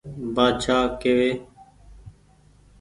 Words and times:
بآڇآ 0.35 0.77
ڪيوي 1.01 1.31